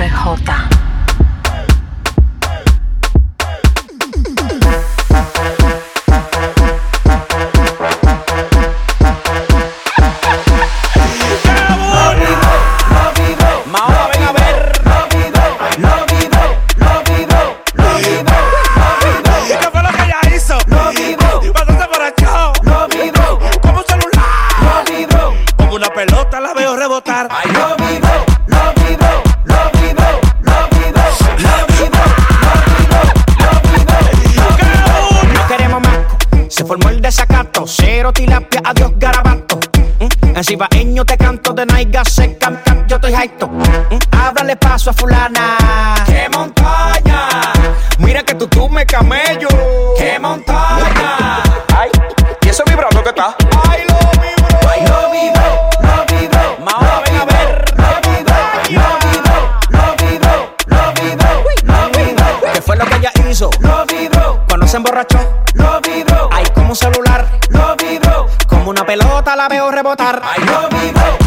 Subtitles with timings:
[0.00, 0.79] 最后打。
[43.10, 43.48] estoy alto.
[43.48, 45.56] Mm, Ábrale paso a fulana.
[46.06, 47.52] ¡Qué montaña!
[47.98, 49.48] Mira que tú tú me camello.
[49.98, 51.42] ¡Qué montaña!
[51.76, 51.90] ¡Ay!
[52.42, 53.34] ¿Y eso vibrando que está?
[53.68, 54.70] ¡Ay, lo vibro!
[54.70, 55.70] ¡Ay, lo vibro!
[55.82, 56.56] ¡Lo vibro!
[56.64, 57.74] ¡Mamá, ven a ver!
[57.76, 58.36] ¡Lo vibro!
[58.70, 59.60] ¡Lo vibro!
[59.70, 60.54] ¡Lo vibro!
[60.66, 61.42] ¡Lo vibro!
[61.64, 62.52] ¡Lo vibro!
[62.52, 63.50] ¿Qué fue lo que ella hizo?
[63.60, 64.44] ¡Lo vibro!
[64.48, 65.18] Cuando se emborrachó.
[65.54, 66.28] ¡Lo vibro!
[66.32, 67.26] ¡Ay, como un celular!
[67.48, 68.26] ¡Lo vibro!
[68.46, 70.20] Como una pelota la veo rebotar.
[70.24, 71.19] ¡Ay, lo vibro!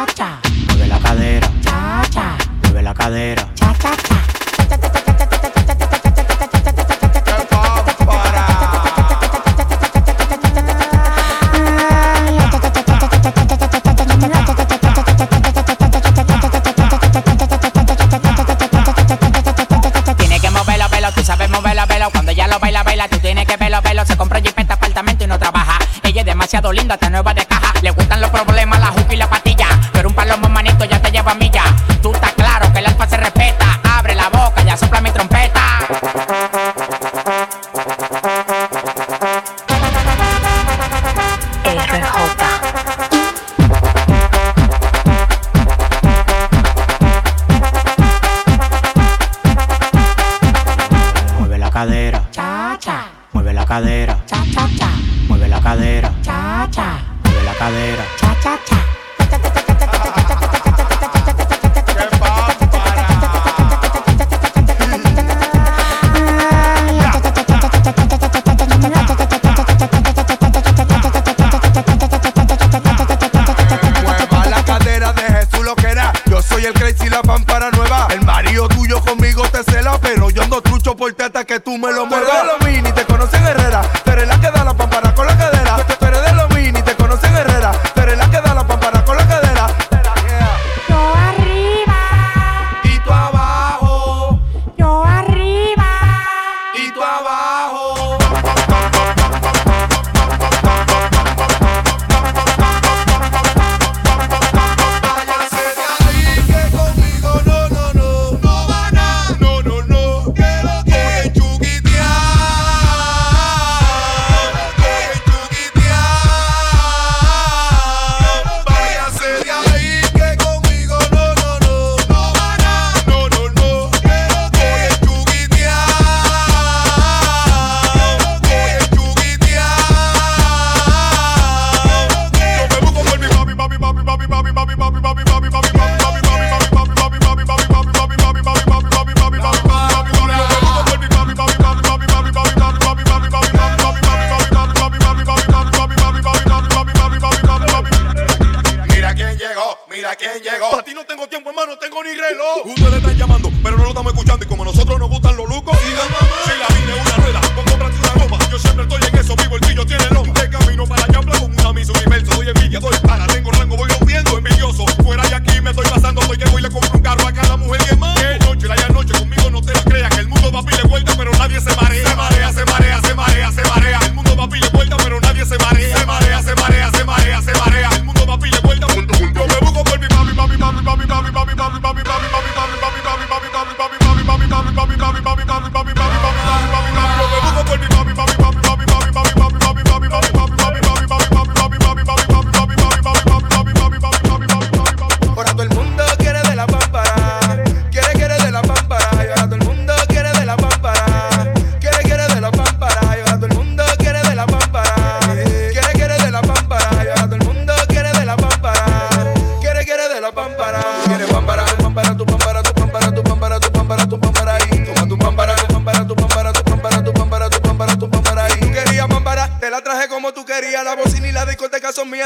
[0.00, 2.38] Mueve la cadera, cha cha.
[2.62, 3.49] Mueve la cadera.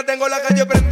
[0.03, 0.84] tengo la calle.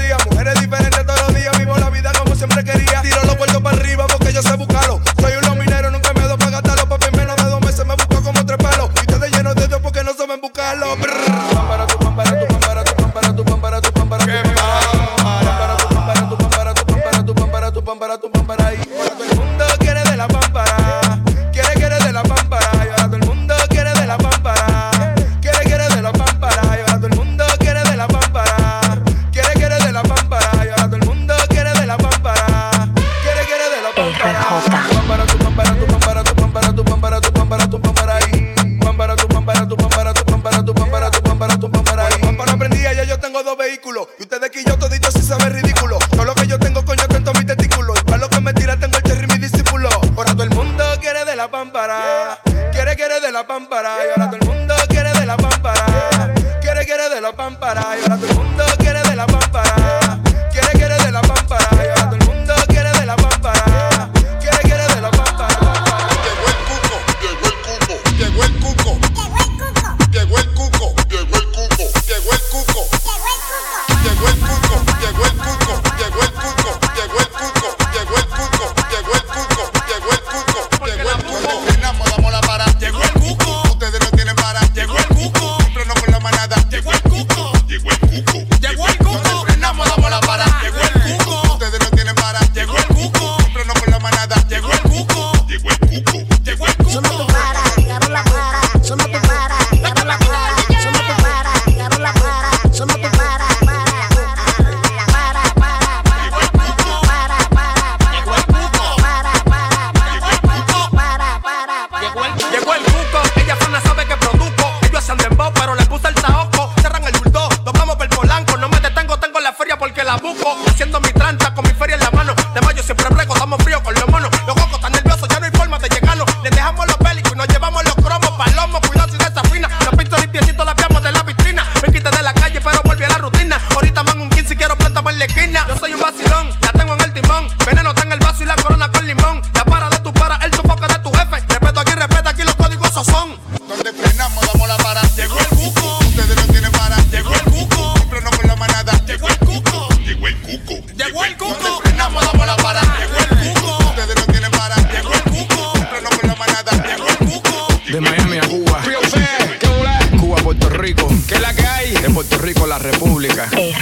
[86.56, 86.68] nada.
[86.70, 86.91] Llegó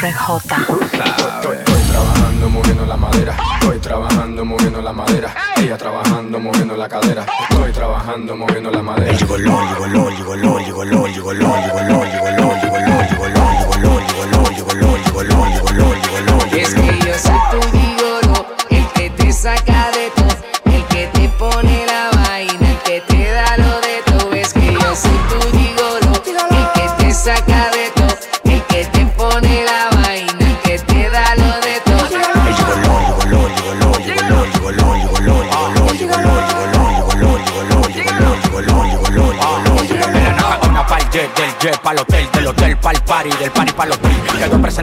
[0.03, 0.37] RJ.
[0.39, 1.57] Estoy,
[1.91, 3.37] trabajando, moviendo la madera.
[3.61, 5.35] Estoy trabajando, moviendo la madera.
[5.59, 7.27] Ella trabajando, moviendo la cadera.
[7.51, 9.13] Estoy trabajando, moviendo la madera.
[9.13, 10.37] Llegó LOL, llegó LOL, llegó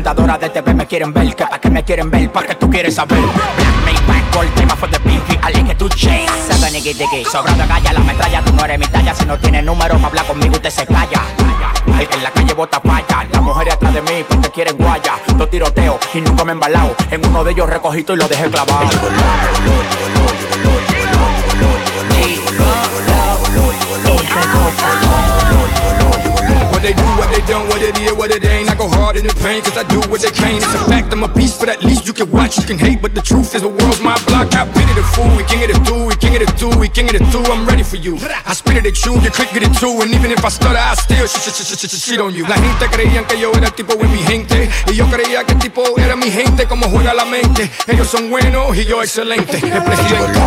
[0.07, 2.69] presentadoras de TV me quieren ver, que para que me quieren ver, para que tú
[2.69, 3.19] quieres saber.
[3.19, 6.27] Black Maybach, Gold, tema fue de Pinky, alguien que tú chase.
[6.47, 9.65] Sabe niggy diggy, sobrando calla la metralla, tú no eres mi talla, si no tienes
[9.65, 11.21] número, me habla conmigo, usted se calla.
[12.09, 15.15] En la calle bota falla, las mujeres atrás de mí porque quieren guaya.
[15.35, 18.49] Dos tiroteos y nunca me he embalado, en uno de ellos recogito y lo dejé
[18.49, 18.87] clavado.
[26.77, 28.69] What they do, what they done, what it is, what it ain't.
[28.69, 30.61] I go hard in the pain, cause I do what they can.
[30.61, 33.01] It's a fact, I'm a beast, but at least you can watch, you can hate.
[33.01, 34.53] But the truth is, the world's my block.
[34.53, 36.69] I've been it a fool, we can get it two, we can get it two,
[36.77, 37.41] we can get it two.
[37.49, 38.19] I'm ready for you.
[38.45, 39.89] I spit it at you, you click it at two.
[40.05, 42.45] And even if I stutter, I still shit, shit, shit, shit, shit, shit on you.
[42.45, 44.69] La gente creían que yo era el tipo en mi gente.
[44.85, 47.71] Y yo creía que el tipo era mi gente, como juega la mente.
[47.87, 49.57] Ellos son buenos y yo excelente.
[49.57, 50.39] El presidente.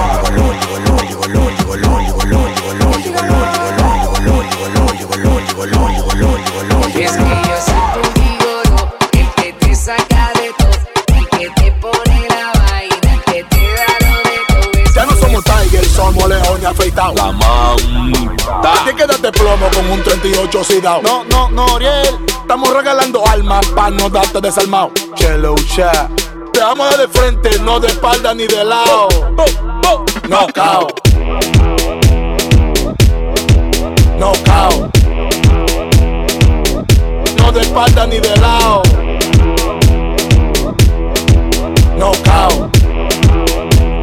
[7.00, 11.72] Es que yo soy tu vigoro, el que te saca de todo, el que te
[11.80, 14.94] pone la vaina, el que te da lo de todo.
[14.94, 17.14] Ya no somos Tiger, somos leones afeitados.
[17.14, 18.82] La mamta.
[18.82, 21.00] Aquí quédate plomo con un 38 sidao.
[21.00, 22.18] No, no, no, Ariel.
[22.28, 24.92] Estamos regalando almas pa' no darte desalmado.
[25.14, 26.10] Chelo, cha.
[26.52, 29.08] Te amo de frente, no de espalda ni de lado.
[30.28, 30.86] No cao.
[34.18, 34.90] No cao
[37.52, 38.82] de espalda ni de lado.
[41.96, 42.70] No cao.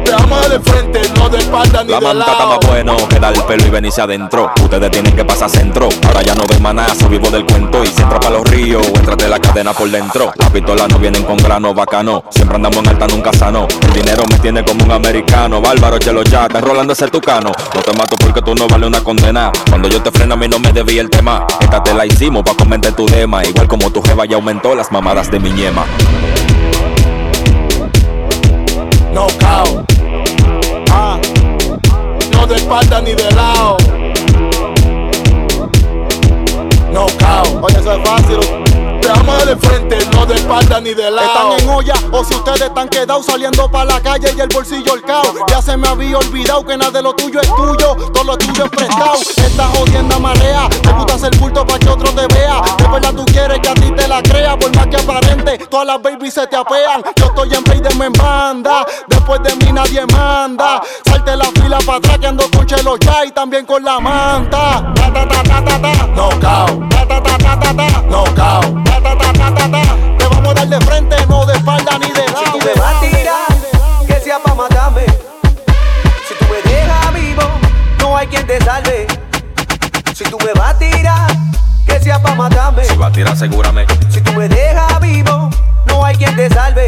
[0.04, 3.34] Te amo de frente, no de espalda ni La de manta más bueno que dar
[3.34, 4.50] el pelo y venirse adentro.
[4.62, 5.88] Ustedes tienen que pasar centro.
[6.06, 7.84] Ahora ya no ven manazo, vivo del cuento.
[7.84, 8.86] Y si entra para los ríos,
[9.18, 10.32] de la cadena por dentro.
[10.36, 12.24] Las pistolas no vienen con grano bacano.
[12.30, 13.66] Siempre andamos en alta, nunca sano.
[13.82, 15.60] El dinero me tiene como un americano.
[15.60, 17.52] Bárbaro, chelo ya, está enrolando ese tucano.
[17.74, 19.50] No te mato porque tú no vale una condena.
[19.68, 21.46] Cuando yo te freno, a mí no me debí el tema.
[21.60, 23.44] Esta te la hicimos pa' comentar tu tema.
[23.44, 25.84] Igual como tu jeva ya aumentó las mamadas de mi ñema.
[29.12, 29.87] No cao.
[32.68, 33.57] Espalda ni de lado.
[39.48, 41.26] De frente, no de espalda ni de lado.
[41.26, 44.94] Están en olla o si ustedes están quedados saliendo para la calle y el bolsillo
[44.94, 45.22] el cao.
[45.48, 48.64] Ya se me había olvidado que nada de lo tuyo es tuyo, todo lo tuyo
[48.64, 49.14] es prestado.
[49.36, 52.60] Esta jodienda marea, te gusta hacer culto para que otro te vea.
[52.76, 55.86] De verdad tú quieres que a ti te la crea, por más que aparente, todas
[55.86, 57.02] las babies se te apean.
[57.16, 60.82] Yo estoy en play de me en banda, después de mí nadie manda.
[61.06, 64.92] Salte la fila para atrás que ando con Chelo ya y también con la manta.
[64.94, 66.06] Ta, ta, ta, ta, ta, ta.
[66.08, 66.97] No cao.
[80.30, 81.28] Tú me vas a tirar,
[81.86, 82.84] que sea pa' matarme.
[82.84, 83.86] Si va a tirar, asegúrame.
[84.10, 85.50] Si tú me dejas vivo,
[85.86, 86.86] no hay quien te salve.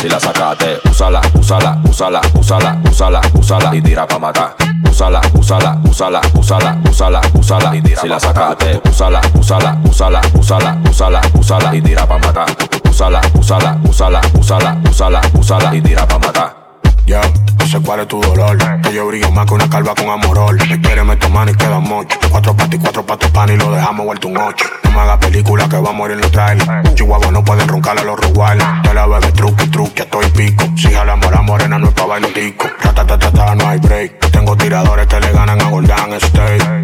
[0.00, 4.54] Si la sacaste, úsala, úsala, úsala, úsala, úsala, úsala y tira pa' matar.
[4.90, 10.78] Úsala, úsala, úsala, úsala, úsala, úsala y tira Si la sacaste, úsala, úsala, úsala, úsala,
[10.88, 12.46] úsala, úsala y tira pa' matar.
[12.88, 16.61] Úsala, úsala, úsala, úsala, úsala, úsala y tira pa' matar.
[17.06, 17.20] Yo,
[17.58, 18.56] no sé cuál es tu dolor.
[18.82, 20.56] Que yo brillo más que una calva con amorol.
[20.68, 22.18] Me quiere, me toman y queda mocho.
[22.30, 24.66] Cuatro patas y cuatro patos pan y lo dejamos vuelto un ocho.
[24.84, 26.94] No me hagas película que va a morir en los trailers.
[26.94, 28.66] Chihuahua no pueden roncar a los Rottweiler.
[28.84, 30.64] Ya la bebé truque, truque, estoy pico.
[30.76, 32.68] Si jala mora morena no es pa' bailar tico.
[32.80, 34.30] Ratatatata, no hay break.
[34.30, 36.81] Tengo tiradores que le ganan a Goldan State.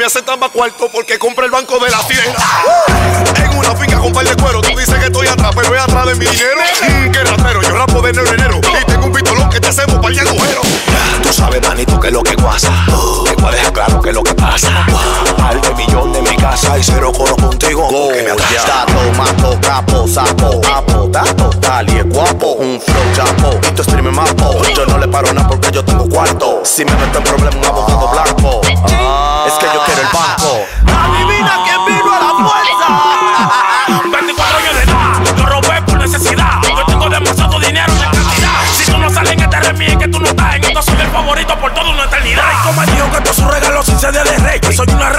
[0.00, 2.40] Me aceptan más cuarto porque compré el banco de la tienda.
[3.36, 4.62] En una finca con par de cuero.
[4.62, 6.62] Tú dices que estoy atrás, pero voy atrás de mi dinero.
[6.88, 8.60] Mm, qué ratero, yo rapo de enero enero.
[8.80, 10.62] Y tengo un pistolón que te hacemos para el agujero.
[11.22, 12.72] Tú sabes, manito, que es lo que pasa.
[13.26, 14.86] Te voy a dejar claro que es lo que pasa.
[15.36, 17.86] Par de millón de mi casa y cero coro contigo.
[17.90, 18.86] porque me atrapa.
[18.86, 22.52] Tato, mato, capo, sapo, apo, dato, tal y es guapo.
[22.52, 24.62] Un flow chapo, y tu stream mapo.
[24.74, 26.62] Yo no le paro nada porque yo tengo cuarto.
[26.64, 28.09] Si me meto en problemas, un abogado.
[40.36, 42.44] Tú estás en un el favorito por toda una eternidad.
[42.52, 44.60] Y como dijo que todos sus regalos sin ser de rey.
[44.60, 45.10] Que soy una